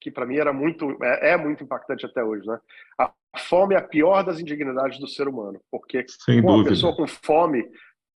que 0.00 0.10
para 0.10 0.26
mim 0.26 0.36
era 0.36 0.52
muito 0.52 0.96
é, 1.02 1.30
é, 1.30 1.36
muito 1.36 1.62
impactante 1.62 2.04
até 2.04 2.22
hoje, 2.24 2.46
né? 2.46 2.58
A 2.98 3.12
fome 3.36 3.74
é 3.74 3.78
a 3.78 3.86
pior 3.86 4.22
das 4.22 4.38
indignidades 4.40 4.98
do 4.98 5.06
ser 5.06 5.28
humano, 5.28 5.60
porque 5.70 6.04
Sem 6.24 6.40
uma 6.40 6.64
pessoa 6.64 6.94
com 6.94 7.06
fome, 7.06 7.64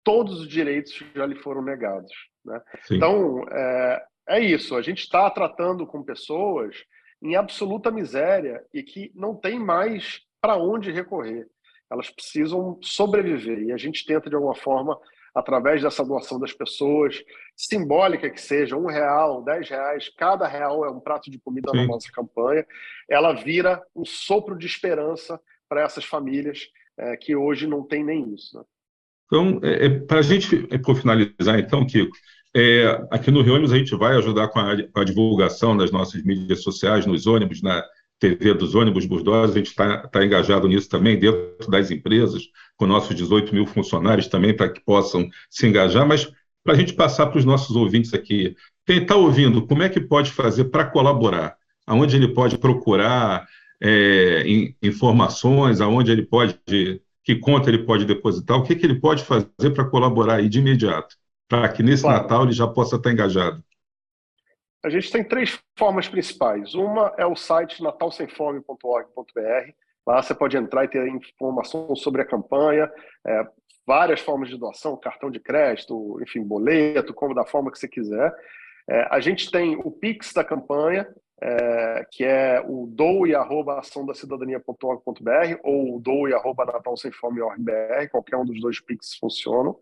todos 0.05 0.41
os 0.41 0.49
direitos 0.49 0.93
já 1.15 1.27
lhe 1.27 1.37
foram 1.37 1.63
negados, 1.63 2.13
né? 2.45 2.61
Então 2.91 3.45
é, 3.51 4.05
é 4.29 4.41
isso. 4.41 4.77
A 4.77 4.83
gente 4.83 5.01
está 5.01 5.29
tratando 5.31 5.87
com 5.87 6.03
pessoas 6.03 6.77
em 7.23 7.37
absoluta 7.37 7.91
miséria 7.91 8.65
e 8.73 8.83
que 8.83 9.11
não 9.15 9.35
tem 9.35 9.59
mais 9.59 10.21
para 10.41 10.57
onde 10.57 10.91
recorrer. 10.91 11.47
Elas 11.91 12.09
precisam 12.09 12.79
sobreviver 12.81 13.59
e 13.59 13.73
a 13.73 13.77
gente 13.77 14.07
tenta 14.07 14.31
de 14.31 14.37
alguma 14.37 14.55
forma 14.55 14.99
através 15.35 15.83
dessa 15.83 16.05
doação 16.05 16.39
das 16.39 16.53
pessoas, 16.53 17.23
simbólica 17.57 18.31
que 18.31 18.41
seja, 18.41 18.77
um 18.77 18.87
real, 18.87 19.43
dez 19.43 19.69
reais, 19.69 20.11
cada 20.17 20.47
real 20.47 20.85
é 20.85 20.91
um 20.91 21.01
prato 21.01 21.31
de 21.31 21.39
comida 21.39 21.71
Sim. 21.71 21.79
na 21.79 21.87
nossa 21.87 22.11
campanha, 22.13 22.67
ela 23.09 23.33
vira 23.33 23.83
um 23.95 24.05
sopro 24.05 24.57
de 24.57 24.67
esperança 24.67 25.41
para 25.69 25.83
essas 25.83 26.05
famílias 26.05 26.69
é, 26.99 27.17
que 27.17 27.35
hoje 27.37 27.67
não 27.67 27.83
têm 27.83 28.05
nem 28.05 28.35
isso. 28.35 28.59
Né? 28.59 28.65
Então, 29.27 29.61
é, 29.63 29.87
é 29.87 29.89
para 29.89 30.19
a 30.19 30.23
gente, 30.23 30.67
é, 30.71 30.79
por 30.79 30.97
finalizar, 30.97 31.59
então, 31.59 31.87
Kiko, 31.87 32.11
é, 32.55 33.07
aqui 33.13 33.31
no 33.31 33.43
Rio 33.43 33.55
a 33.57 33.79
gente 33.79 33.95
vai 33.95 34.17
ajudar 34.17 34.49
com 34.49 34.59
a, 34.59 34.77
com 34.89 35.01
a, 35.01 35.05
divulgação 35.05 35.77
das 35.77 35.93
nossas 35.93 36.23
mídias 36.25 36.63
sociais, 36.63 37.07
nos 37.07 37.27
ônibus, 37.27 37.63
na 37.63 37.85
TV 38.19 38.53
dos 38.55 38.75
ônibus 38.75 39.07
burdosos, 39.07 39.55
a 39.55 39.59
gente 39.59 39.69
está 39.69 40.07
tá 40.09 40.25
engajado 40.25 40.67
nisso 40.67 40.89
também, 40.89 41.19
dentro 41.19 41.71
das 41.71 41.91
empresas, 41.91 42.43
com 42.81 42.87
nossos 42.87 43.15
18 43.15 43.55
mil 43.55 43.67
funcionários 43.67 44.27
também, 44.27 44.57
para 44.57 44.71
que 44.71 44.81
possam 44.81 45.29
se 45.51 45.67
engajar, 45.67 46.09
mas 46.09 46.33
para 46.65 46.73
a 46.73 46.75
gente 46.75 46.95
passar 46.95 47.27
para 47.27 47.39
os 47.39 47.45
nossos 47.45 47.77
ouvintes 47.77 48.15
aqui, 48.15 48.57
quem 48.87 49.03
está 49.03 49.17
ouvindo, 49.17 49.67
como 49.67 49.83
é 49.83 49.89
que 49.91 50.01
pode 50.01 50.31
fazer 50.31 50.65
para 50.65 50.87
colaborar? 50.87 51.59
Aonde 51.87 52.17
ele 52.17 52.29
pode 52.29 52.57
procurar 52.57 53.47
é, 53.83 54.45
informações, 54.83 55.83
aonde 55.83 56.11
ele 56.11 56.23
pode, 56.23 56.59
que 57.23 57.37
conta 57.37 57.69
ele 57.69 57.85
pode 57.85 58.07
depositar, 58.07 58.57
o 58.57 58.63
que, 58.63 58.75
que 58.75 58.87
ele 58.87 58.99
pode 58.99 59.25
fazer 59.25 59.75
para 59.75 59.85
colaborar 59.85 60.37
aí 60.37 60.49
de 60.49 60.61
imediato, 60.61 61.17
para 61.47 61.69
que 61.69 61.83
nesse 61.83 62.05
claro. 62.05 62.23
Natal 62.23 62.45
ele 62.45 62.53
já 62.53 62.67
possa 62.67 62.97
estar 62.97 63.11
tá 63.11 63.13
engajado? 63.13 63.63
A 64.83 64.89
gente 64.89 65.13
tem 65.13 65.23
três 65.23 65.59
formas 65.79 66.09
principais. 66.09 66.75
Uma 66.75 67.13
é 67.19 67.27
o 67.27 67.37
site 67.37 67.83
natalsemfome.org.br. 67.83 69.75
Lá 70.07 70.23
você 70.23 70.35
pode 70.35 70.57
entrar 70.57 70.85
e 70.85 70.89
ter 70.89 71.07
informação 71.09 71.95
sobre 71.95 72.23
a 72.23 72.27
campanha, 72.27 72.91
é, 73.27 73.47
várias 73.87 74.21
formas 74.21 74.49
de 74.49 74.57
doação, 74.57 74.97
cartão 74.97 75.31
de 75.31 75.39
crédito, 75.41 76.19
enfim, 76.23 76.43
boleto, 76.43 77.13
como 77.13 77.35
da 77.35 77.45
forma 77.45 77.71
que 77.71 77.79
você 77.79 77.89
quiser. 77.89 78.35
É, 78.89 79.07
a 79.11 79.21
gente 79.21 79.51
tem 79.51 79.77
o 79.77 79.91
Pix 79.91 80.33
da 80.33 80.43
campanha, 80.45 81.07
é, 81.43 82.07
que 82.11 82.25
é 82.25 82.63
o 82.67 82.87
doe.açãodacidadania.org.br 82.87 85.61
ou 85.63 86.01
doe.natalsemfome.org.br, 86.01 88.09
qualquer 88.11 88.37
um 88.37 88.45
dos 88.45 88.61
dois 88.61 88.79
Pix 88.81 89.15
funcionam. 89.15 89.79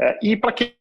É, 0.00 0.18
e 0.22 0.36
para 0.36 0.52
quem 0.52 0.74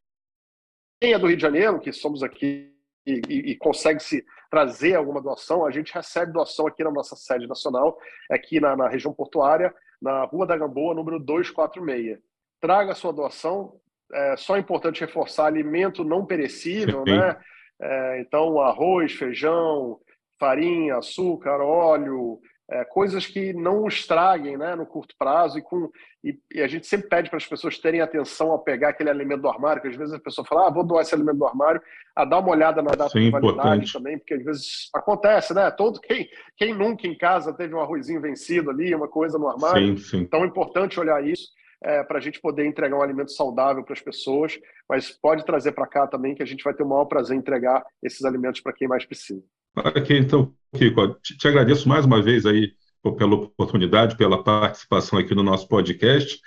é 1.02 1.18
do 1.18 1.26
Rio 1.28 1.38
de 1.38 1.42
Janeiro, 1.42 1.80
que 1.80 1.92
somos 1.92 2.22
aqui 2.24 2.77
e, 3.08 3.52
e, 3.52 3.56
consegue 3.56 4.02
se 4.02 4.26
trazer 4.52 4.96
alguma 4.96 5.22
doação, 5.22 5.66
a 5.66 5.72
gente 5.72 5.94
recebe 5.94 6.34
doação 6.34 6.68
aqui 6.68 6.84
na 6.84 6.92
nossa 6.92 7.16
sede 7.16 7.48
nacional, 7.48 7.98
aqui 8.30 8.60
na, 8.60 8.76
na 8.76 8.90
região 8.90 9.14
portuária, 9.14 9.74
na 10.02 10.26
Rua 10.26 10.46
da 10.46 10.58
Gamboa, 10.58 10.94
número 10.94 11.20
246. 11.20 12.20
Traga 12.60 12.96
sua 12.96 13.14
doação, 13.14 13.80
é 14.12 14.36
só 14.38 14.56
é 14.56 14.60
importante 14.60 15.02
reforçar 15.02 15.46
alimento 15.46 16.04
não 16.04 16.26
perecível, 16.26 17.04
né? 17.06 17.38
É, 17.80 18.22
então, 18.22 18.60
arroz, 18.60 19.14
feijão, 19.14 20.00
farinha, 20.40 20.98
açúcar, 20.98 21.62
óleo, 21.62 22.40
é, 22.70 22.84
coisas 22.84 23.26
que 23.26 23.54
não 23.54 23.88
estraguem 23.88 24.58
né, 24.58 24.76
no 24.76 24.86
curto 24.86 25.16
prazo 25.18 25.58
e, 25.58 25.62
com, 25.62 25.90
e, 26.22 26.38
e 26.54 26.62
a 26.62 26.68
gente 26.68 26.86
sempre 26.86 27.08
pede 27.08 27.30
para 27.30 27.38
as 27.38 27.46
pessoas 27.46 27.78
terem 27.78 28.02
atenção 28.02 28.52
ao 28.52 28.60
pegar 28.60 28.90
aquele 28.90 29.10
alimento 29.10 29.42
do 29.42 29.48
armário, 29.48 29.82
que 29.82 29.88
às 29.88 29.96
vezes 29.96 30.14
a 30.14 30.20
pessoa 30.20 30.46
fala, 30.46 30.68
ah, 30.68 30.72
vou 30.72 30.84
doar 30.84 31.02
esse 31.02 31.16
alimento 31.16 31.38
do 31.38 31.48
armário, 31.48 31.82
a 32.14 32.26
dar 32.26 32.40
uma 32.40 32.50
olhada 32.50 32.82
na 32.82 32.92
data 32.92 33.10
Sim, 33.10 33.26
de 33.26 33.32
validade 33.32 33.60
importante. 33.60 33.94
também, 33.94 34.18
porque 34.18 34.34
às 34.34 34.44
vezes 34.44 34.90
acontece, 34.94 35.54
né? 35.54 35.72
Todo, 35.72 36.02
quem, 36.02 36.28
quem 36.58 36.74
nunca 36.74 37.08
em 37.08 37.18
casa 37.18 37.54
teve 37.54 37.74
um 37.74 37.80
arrozinho 37.80 38.20
vencido 38.20 38.70
ali, 38.70 38.94
uma 38.94 39.08
coisa 39.08 39.38
no 39.38 39.48
armário, 39.48 39.98
sim, 39.98 40.04
sim. 40.04 40.18
então 40.18 40.44
é 40.44 40.48
importante 40.48 41.00
olhar 41.00 41.26
isso. 41.26 41.56
É, 41.80 42.02
para 42.02 42.18
a 42.18 42.20
gente 42.20 42.42
poder 42.42 42.66
entregar 42.66 42.98
um 42.98 43.04
alimento 43.04 43.32
saudável 43.32 43.84
para 43.84 43.94
as 43.94 44.02
pessoas, 44.02 44.60
mas 44.90 45.12
pode 45.12 45.46
trazer 45.46 45.74
para 45.74 45.86
cá 45.86 46.08
também 46.08 46.34
que 46.34 46.42
a 46.42 46.46
gente 46.46 46.64
vai 46.64 46.74
ter 46.74 46.82
o 46.82 46.88
maior 46.88 47.06
prazer 47.06 47.38
em 47.38 47.40
entregar 47.40 47.86
esses 48.02 48.26
alimentos 48.26 48.62
para 48.62 48.74
quem 48.74 48.88
mais 48.88 49.06
precisa. 49.06 49.44
Ok, 49.86 50.18
então, 50.18 50.52
Kiko, 50.76 51.16
te, 51.22 51.48
agradeço 51.48 51.88
mais 51.88 52.04
uma 52.04 52.20
vez 52.20 52.48
aí 52.48 52.72
pela 53.16 53.36
oportunidade, 53.36 54.18
pela 54.18 54.44
participação 54.44 55.20
aqui 55.20 55.36
no 55.36 55.44
nosso 55.44 55.68
podcast. 55.68 56.40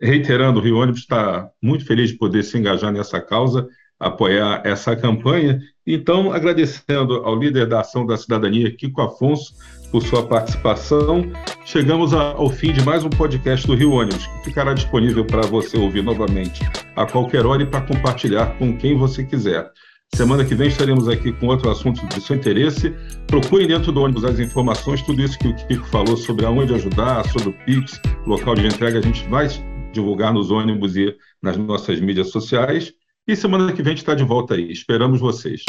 Reiterando, 0.00 0.58
o 0.58 0.62
Rio 0.62 0.78
Ônibus 0.78 1.00
está 1.00 1.50
muito 1.62 1.84
feliz 1.84 2.10
de 2.10 2.16
poder 2.16 2.42
se 2.42 2.56
engajar 2.56 2.90
nessa 2.90 3.20
causa. 3.20 3.68
apoiar 4.00 4.62
essa 4.64 4.96
campanha. 4.96 5.60
Então, 5.86 6.32
agradecendo 6.32 7.14
ao 7.16 7.38
líder 7.38 7.66
da 7.66 7.80
Ação 7.80 8.04
da 8.04 8.16
Cidadania, 8.16 8.74
Kiko 8.74 9.02
Afonso, 9.02 9.54
por 9.90 10.02
sua 10.02 10.26
participação. 10.26 11.30
Chegamos 11.64 12.12
ao 12.12 12.50
fim 12.50 12.72
de 12.72 12.82
mais 12.82 13.04
um 13.04 13.10
podcast 13.10 13.66
do 13.66 13.74
Rio 13.74 13.92
Ônibus, 13.92 14.26
que 14.26 14.44
ficará 14.46 14.74
disponível 14.74 15.24
para 15.24 15.42
você 15.42 15.78
ouvir 15.78 16.02
novamente 16.02 16.62
a 16.96 17.06
qualquer 17.06 17.46
hora 17.46 17.62
e 17.62 17.66
para 17.66 17.82
compartilhar 17.82 18.58
com 18.58 18.76
quem 18.76 18.96
você 18.96 19.22
quiser. 19.22 19.70
Semana 20.12 20.44
que 20.44 20.54
vem 20.54 20.68
estaremos 20.68 21.08
aqui 21.08 21.32
com 21.32 21.48
outro 21.48 21.68
assunto 21.70 22.06
de 22.06 22.20
seu 22.20 22.36
interesse. 22.36 22.94
Procurem 23.26 23.66
dentro 23.66 23.90
do 23.90 24.00
ônibus 24.00 24.24
as 24.24 24.38
informações, 24.38 25.02
tudo 25.02 25.20
isso 25.22 25.38
que 25.38 25.48
o 25.48 25.54
Kiko 25.54 25.86
falou 25.88 26.16
sobre 26.16 26.46
aonde 26.46 26.72
ajudar, 26.74 27.28
sobre 27.30 27.48
o 27.48 27.52
Pix, 27.64 28.00
local 28.24 28.54
de 28.54 28.66
entrega, 28.66 28.98
a 28.98 29.02
gente 29.02 29.28
vai 29.28 29.48
divulgar 29.92 30.32
nos 30.32 30.50
ônibus 30.50 30.96
e 30.96 31.14
nas 31.42 31.56
nossas 31.56 32.00
mídias 32.00 32.30
sociais. 32.30 32.92
E 33.26 33.34
semana 33.34 33.72
que 33.72 33.82
vem 33.82 33.92
a 33.92 33.96
gente 33.96 34.04
está 34.04 34.14
de 34.14 34.22
volta 34.22 34.54
aí. 34.54 34.70
Esperamos 34.70 35.18
vocês. 35.18 35.62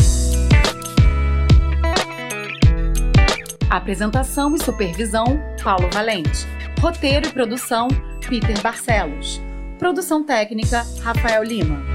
Apresentação 3.70 4.56
e 4.56 4.64
supervisão: 4.64 5.26
Paulo 5.64 5.90
Valente. 5.92 6.46
Roteiro 6.80 7.28
e 7.28 7.32
produção: 7.32 7.88
Peter 8.30 8.62
Barcelos. 8.62 9.42
Produção 9.80 10.26
técnica: 10.26 10.84
Rafael 11.02 11.44
Lima. 11.44 11.95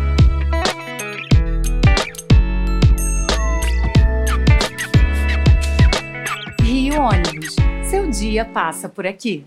Ônibus. 7.01 7.57
Seu 7.83 8.11
dia 8.11 8.45
passa 8.45 8.87
por 8.87 9.07
aqui. 9.07 9.47